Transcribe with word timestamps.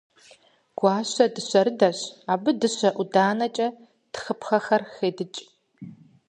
Гуащэ 0.77 1.25
дыщэрыдэщ. 1.33 1.99
Абы 2.33 2.51
дыщэ 2.59 2.89
ӏуданэкӏэ 2.95 3.67
тхыпхъэхэр 4.13 4.83
хедыкӏ. 4.93 5.39